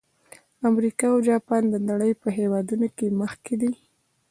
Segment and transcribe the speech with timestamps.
[0.69, 3.71] امریکا او جاپان د نړۍ په هېوادونو کې مخکې دي.